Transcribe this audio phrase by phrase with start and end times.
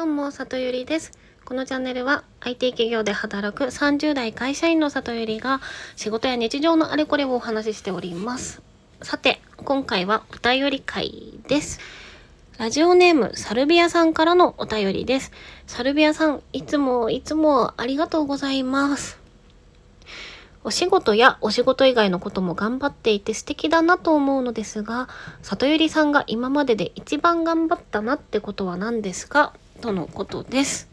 [0.00, 1.12] どうも、里ゆりです。
[1.44, 5.60] このチャンネルは IT 企業で働く30代会社員の里ゆりが
[5.94, 8.62] 仕事や日常のあれこれをお話ししております。
[9.02, 11.80] さて、今回はお便り会です。
[12.56, 15.32] ラジオネームサルビアさんからのお便りです。
[15.66, 19.18] サルビアさん、いつもいつもありがとうございます。
[20.64, 25.10] お仕事やお仕事以外のことも頑張っていて素敵だなと思うのですが、
[25.42, 29.52] 里ゆりさんが今までで一番頑張ったなってことは何ですか？
[29.80, 30.88] とのことです。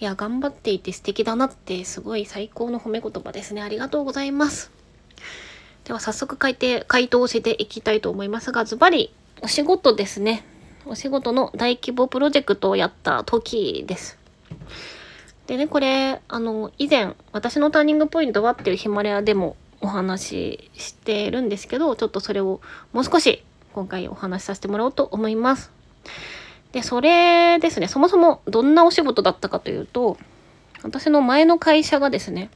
[0.00, 3.62] いや、頑張っていて素敵だなってすごい最高の褒め言葉ですね。
[3.62, 4.70] ありがとうございます。
[5.84, 10.44] では早速回答回答をしていきたいと思いますが、ズバリお仕事ですね。
[10.86, 14.18] お仕事の大規模プロジェクトをやった時です。
[15.46, 22.60] でね、これ、あの、以前、私のターニングポイントはっていうヒマラヤでもお話ししてるんですけど、ちょっとそれを
[22.92, 23.42] もう少し
[23.74, 25.70] 今回お話しさせてもらおうと思います。
[26.74, 30.18] で、それですね、そもそもどんなお仕事だったかというと、
[30.82, 32.50] 私の前の会社がですね、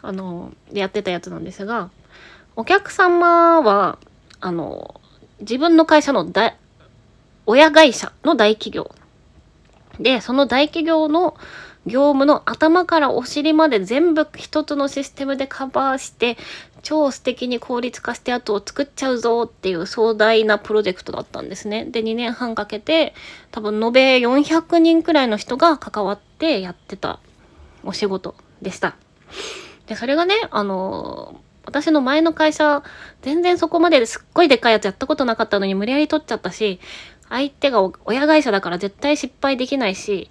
[0.00, 1.90] あの、でやってたやつなんですが、
[2.54, 3.98] お客様は、
[4.38, 5.00] あの、
[5.40, 6.56] 自分の会社の大、
[7.46, 8.94] 親会社の大企業。
[9.98, 11.36] で、その大企業の
[11.84, 16.36] 業務の頭からお尻まで全部一つのシステムでカバーして、
[16.82, 21.84] 超素敵に効率化して後を作っちゃうぞっていう壮大なプロジェクトだったんですね。
[21.84, 23.14] で、2年半かけて、
[23.50, 27.20] 多分延べ400人くらいの人が関わってやってた
[27.84, 28.96] お仕事でした。
[29.86, 32.82] で、それがね、あの私の前の会社、
[33.20, 36.80] 全然そこまですっごいでっかいやつやったことなかったのに無理やり取っちゃったし、
[37.28, 40.30] 相手が親会社だから絶対失敗できないし、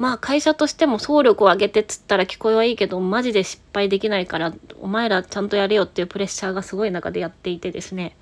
[0.00, 8.16] まあ会社としても総力を上げてっつったら聞こえはいいけど、マジで失敗できないから、お前らちゃんとやれよっていうプレッシャーがすごい中でやっていてですね。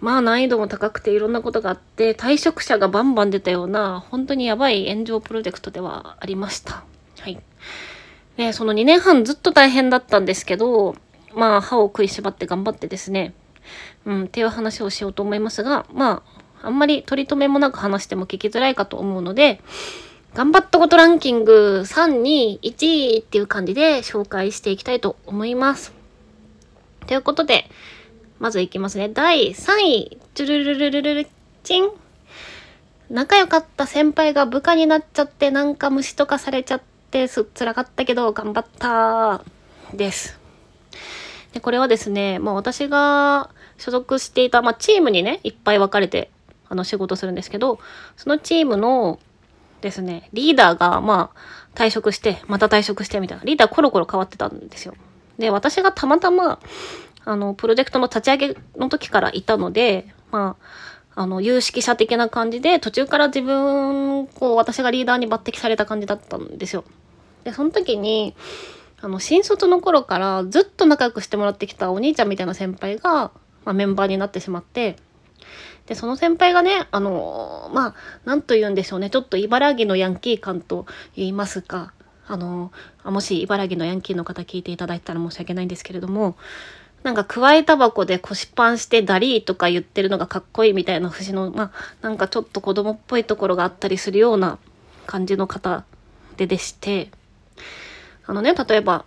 [0.00, 6.84] まあ難易度も高くていろんなことがあって、退職者がバンバン出たような、本当にやばい炎上プロジェクトではありました。
[7.20, 7.40] はい。
[8.36, 10.94] で、その2年半ずっと大変だったんですけど、
[11.34, 13.32] まあ歯を食いしばって頑張ってですね、
[14.04, 16.22] うん、っていう話をしようと思いますが、ま
[16.60, 19.62] あ、あんまり取り留めもなく話しても聞きづらいかと思うので、
[20.34, 25.92] 頑張ったことランキング3、2、1っていう感じで紹介していきたいと思います。
[27.06, 27.68] ということで、
[28.38, 29.10] まずいきますね。
[29.10, 31.26] 第3位、チュルルルルルル
[31.62, 31.90] チン。
[33.10, 39.44] 仲良かった先輩が部下になっちゃってなんか虫とかされちゃってす辛かったけど頑張った
[39.92, 40.40] です。
[41.52, 46.30] で、これはですね、まあ私が所属していた、まあチームにね、いっぱい分かれて
[46.70, 47.78] あの仕事するんですけど、
[48.16, 49.20] そのチームの
[49.82, 51.38] ですね、リーダーが、まあ、
[51.74, 53.44] 退職して、また退職してみたいな。
[53.44, 54.94] リーダーコロコロ変わってたんですよ。
[55.38, 56.58] で、私がたまたま、
[57.24, 60.56] あの、プロジェクトの立ち上げの時からいたので、ま
[61.14, 66.84] あ、あの、有識者的な感じで、途中から自分、こう、私がリーダーに抜擢された感じだったんですよ。
[67.44, 68.34] で、その時に、
[69.00, 73.32] あの、新卒の頃からずっと仲良くしてもらってきたお兄ちゃんみたいな先輩が、
[73.64, 74.96] まあ、メンバーになってしまって、
[75.86, 77.94] で、その先輩がね、あのまあ、
[78.24, 79.10] なんと言うんでしょうね。
[79.10, 80.86] ちょっと茨城のヤンキー感と
[81.16, 81.92] 言いますか。
[82.28, 82.70] あの
[83.02, 86.36] あもし茨城のヤンキーの方聞いていただいたら申し訳ないんですけれども、
[87.02, 91.70] なんか、くわえタバコで腰パンしてダリーとか言ってるのがかっこいいみたいな節の、まあ、
[92.00, 94.58] なんかちょっと子供っぽいところがあったりするような
[95.06, 95.84] 感じの方
[96.36, 97.10] ででして、
[98.24, 99.04] あのね、例えば、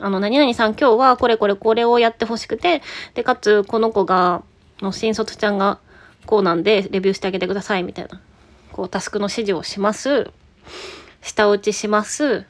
[0.00, 2.82] あの、何々さん今日はこれこれこれをやってほしくて、
[3.14, 4.42] で、かつ、この子が、
[4.82, 5.78] の新卒ちゃんが、
[6.26, 8.20] こうなんで、レビューしてあげてください、みたいな。
[8.72, 10.30] こう、タスクの指示をします。
[11.20, 12.44] 下打ちします。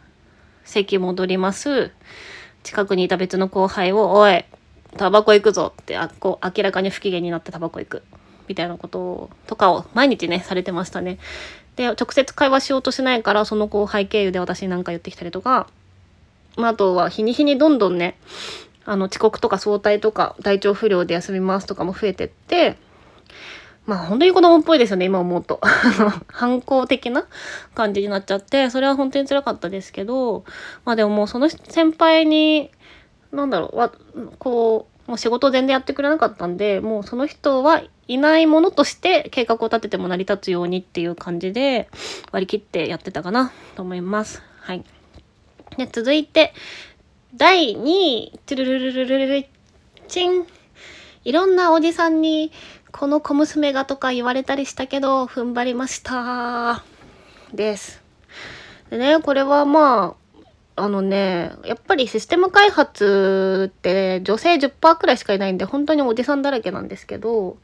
[0.65, 1.91] 席戻ります。
[2.62, 4.44] 近くにいた別の後輩を、おい、
[4.97, 8.03] タバコ行くぞって、あ、こう、明らかに不機嫌になってタバコ行く。
[8.48, 11.19] みたいなこととかを毎日ね、されてましたね。
[11.76, 15.69] で、直接会話しようとしないから、その後輩経由で私に何か言ってきたりとか、
[16.56, 18.19] まあ、あとは日に日にどんどんね、
[18.84, 22.76] あの、遅刻とか早退とか、体調不良で休みますとかも増えてって、
[23.87, 25.60] まあ本当に子供っぽいですよね、今思うと。
[26.28, 27.26] 反抗的な
[27.75, 30.45] 感じになっちゃって、それは本当に辛かったですけど、
[30.84, 32.71] まあでももうその先輩に、
[33.33, 41.89] なんだろう、こう、もう仕事全然やってくれなかったんで、もうその人はいないものとして計画を立てても成り立つようにっていう感じで
[42.30, 44.42] 割り切ってやってたかなと思います。
[44.60, 44.84] はい。
[45.77, 46.53] で、続いて、
[47.34, 49.47] 第2位、トゥルルルルルルル
[50.07, 50.47] チン。
[51.25, 52.53] いろんなおじさんに、
[52.91, 56.84] この小娘がとか言われたりしたけど、踏ん張りました。
[57.55, 58.03] です。
[58.91, 60.15] でね、これはま
[60.77, 67.57] あ、あのね、やっぱりシステム開発って女性10%くらいしかいないんで、本当におじさんだらけなんですけど、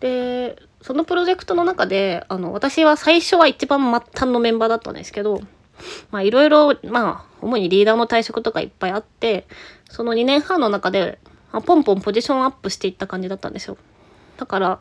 [0.00, 5.40] で、そのプロジェクトの中で、あの、私は最初は一番末端のメンバーだったんですけど、
[6.10, 9.46] まあいろいろ、まあ、主にリーダーの退職とかいっぱいあって、
[9.88, 11.18] その2年半の中で、
[11.52, 13.76] まあ、ポンポンポジションアップしていった感じだったんですよ。
[14.36, 14.78] だから、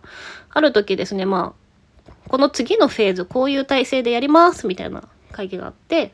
[0.50, 6.14] ある時ですね、まあ、この次のフェーズ、こういう体制でやりますみたいな会議があって、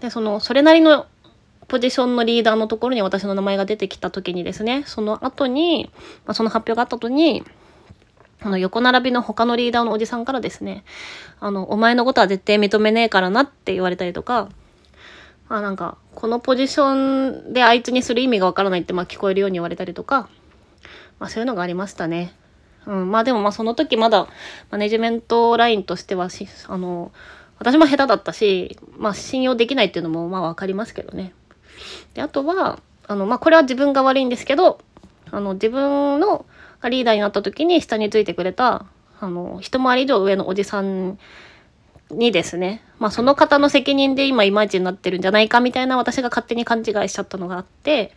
[0.00, 1.06] で、その、それなりの
[1.68, 5.90] ポジションのリーダーのところに私の名前が出てきた時にですね、その後に、
[6.26, 7.44] まあ、その発表があった後に、
[8.42, 10.84] あの、横並びの他のリーダーのおじさんからですね、
[11.40, 14.48] あの、お前のことは絶対認めねえからなって言われたりとか、
[15.48, 20.28] あなんか、このポジションであいつにする意味がわからないってまあ聞こえるように言われたりとか、
[21.18, 22.32] まあそういうのがありましたね。
[22.86, 24.28] うん、まあでもまあその時まだ
[24.70, 26.28] マネジメントラインとしては、
[26.68, 27.12] あの、
[27.58, 31.34] 私も下手だったし、まあ信用できないっていうのもまあわかりますけどね。
[32.14, 34.78] で、あとは、あの、まあこれは自分が悪いんですけど、
[35.30, 36.46] あの、自分の
[36.80, 38.86] がリーダーになった時に下についてくれた、
[39.20, 41.18] あの、一回り以上上のおじさん
[42.10, 48.14] にですね、まあその方の責任で今いまいちになってるんじゃないかみたいな私が勝手に勘違いしちゃったのがあって、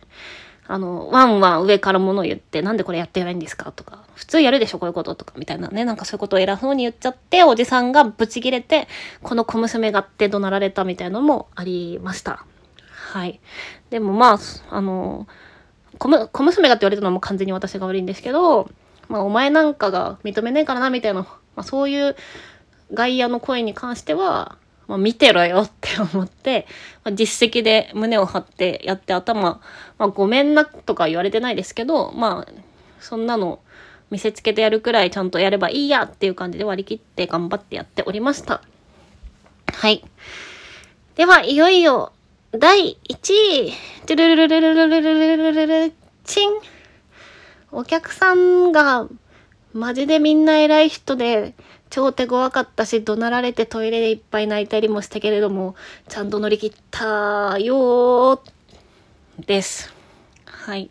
[0.66, 8.88] あの、ワンワン上から物を言って、なんでこれやってないんですかとか、普通やるでしょこういうこととか、みたいなね、なんかそういうことを偉そうに言っちゃって、おじさんがブチ切れて、
[9.22, 12.46] この小娘がって怒鳴られたみたいなのもありました。
[12.86, 13.40] はい。
[13.90, 14.38] でもまあ、
[14.70, 15.26] あの、
[15.98, 16.08] 小
[16.42, 18.70] 娘がって言われたのも完全に私が悪いんですけど、
[19.08, 22.16] まあ、お前なんかが認めねえからな、みたいな、まあ、そういう
[22.92, 24.56] 外野の声に関しては、
[24.86, 26.66] まあ、見てろよって思って、
[27.04, 29.60] まあ、実績で胸を張ってやって頭、ま
[30.06, 32.52] あ、ごめんなとか言われてないですけど、まあ、
[33.00, 33.60] そんなの
[34.10, 38.62] 見せつけてやるくらいちゃんとやればいいやっていう感じで割り切って頑張ってやっておりました。
[39.72, 40.04] はい。
[41.16, 42.12] では、いよいよ、
[42.56, 43.72] 第1位、
[44.06, 45.92] トゥルルルルルルルルルル
[46.22, 46.50] チン
[47.72, 49.08] お客さんが
[49.72, 51.54] マジでみんな偉い人で
[51.90, 55.74] 超手強かったし怒鳴られてトイレでいっぱい泣いたりもしたけれども
[56.08, 58.40] ちゃんと乗り切ったよ
[59.44, 59.92] です。
[60.44, 60.90] はい。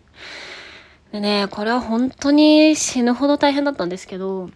[1.13, 4.49] でね、これは本当に死ぬほど大変だったんですけど、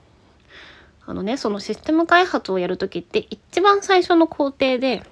[1.06, 5.04] あのね、そのシステム開発をやるときって一番最初の工程で、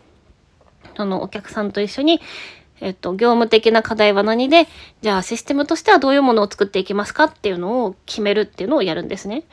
[0.98, 2.22] あの、お客さんと一緒に
[2.82, 4.68] えっと、業務的な課題は何で、
[5.02, 9.44] じゃあシステムとしてはどういうものを作っていきますかっていうのを決めるっていうのをやるんですね。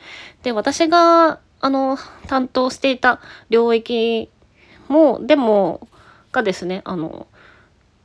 [0.43, 1.97] で、私が、あの、
[2.27, 4.29] 担当していた領域
[4.89, 5.87] も、でも、
[6.33, 7.27] がですね、あの、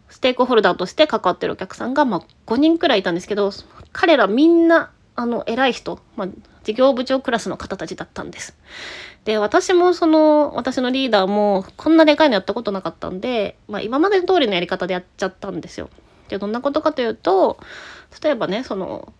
[0.08, 3.50] ステークホルダーとして関わってるお客さんが、まあ、5人くらいいたんですけど、
[3.92, 6.28] 彼らみんな、あの、偉い人、まあ、
[6.62, 8.56] 事業部長クラスの方たちだったんです。
[9.24, 15.90] で、私もその、私のリーダーも、こんなでかいのやったことなかったんで、まあ今まで通りのやり方でやっちゃったんですよ。
[16.28, 17.58] で、どんなことかというと、
[18.22, 19.12] 例えばね、その、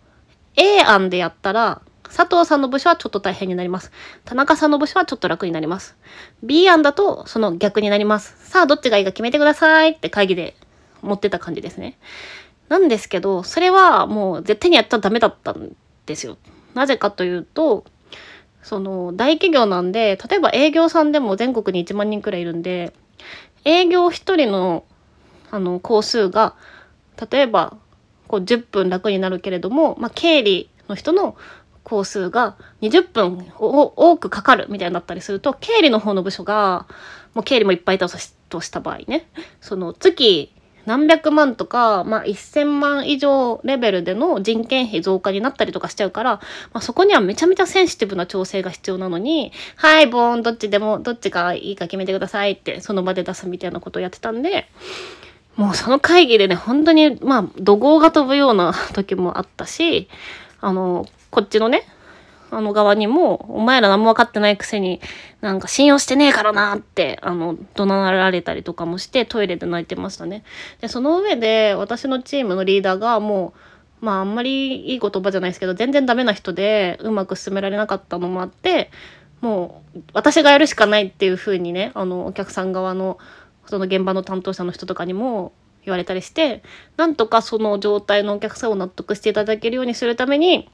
[0.55, 3.91] A 案でやったら、佐藤さんの部署はちょっと大変になります。
[4.25, 5.97] 田中さんの部署はちょっと楽になります。
[6.45, 8.37] B 案だとその逆になります。
[8.49, 10.55] さあ、どっちがいいか決めてくださいって会議で
[11.03, 11.99] 持ってた感じですね。
[12.69, 15.75] なんですけど、それはもう絶対にやったらダメだったん
[16.09, 16.39] ですよ。
[16.75, 17.85] なぜかというと、
[18.63, 22.93] その大企業なんで例えば営業さんでも全国に1万人くらいいるんで
[23.65, 24.85] 営業1人の
[25.51, 26.55] あの工数が
[27.31, 27.79] 例えば
[28.27, 31.37] こう10分楽になるけれども、まあ、経理の人の
[31.85, 36.87] 工数が20分を多くかかるみたいになったりすると経理の方の部署が
[37.33, 39.31] もう経理もいっぱいいたとした場合ね
[39.63, 40.53] その月
[40.89, 46.37] 何百万とか、まあ、1000万以上レベルでの人件費増加になったりとかしちゃうから、
[46.73, 54.67] まあ、そこにはめちゃめちゃセンシティブな調整が必要なのに、はい、ボーン、どっちでも、どっちがいいか決めてくださいって、その場で出すみたいなことをやってたんで、
[55.57, 60.09] もうその会議でね、本当に、まあ、怒号が飛ぶような時もあったし、
[60.63, 61.83] あの、こっちのね、
[62.51, 65.01] あの側にも、お前ら何も分かってないくせに、
[65.41, 70.45] なんか信用してねえからなって、あの、怒鳴られたりとかもして、トイレで泣いてましたね。
[70.81, 73.53] で、その上で、私のチームのリーダーがも
[74.01, 78.91] う、まああんまりいい言葉じゃないですけど、全然ダメな人で、うまく進められなかったのもあって、
[79.41, 83.19] もう、私がやるしかないっていう風にね、あの、お客さん側の、
[83.67, 85.53] その現場の担当者の人とかにも
[85.85, 86.63] 言われたりして、
[86.97, 90.71] なんとかその状態のお客さんを納得していただけるようにするために、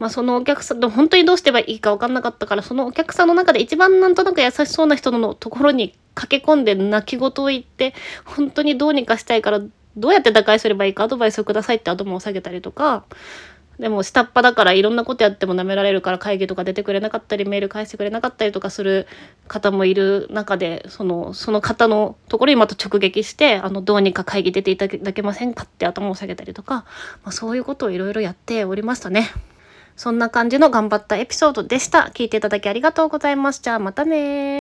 [0.00, 9.60] まあ、そのお客さん、本当にどうしてばいいか分かんなかったから、そのお客さんの中で一番なんとなく優しそうな人のところに駆け込んで泣き言を言って、本当にどうにかしたいから、
[9.96, 13.04] どうやって打開すればいいかアドバイスをくださいって頭を下げたりとか、
[13.80, 19.06] でも下っ端だからいろんなことやっても舐められるから会議とか出てくれなかったりメール返してくれなかったりとかする
[19.48, 29.30] 方もいる中でそのその方のところにまた直撃してあのどうにか会議出ていただけませんかって頭を下げたりとか、まあ、そういうことをいろいろやっておりましたね。
[30.00, 32.10] そんな感じの頑張ったエピソードでした。
[32.14, 33.60] 聞いていただきありがとうございます。
[33.60, 34.48] じゃあまたね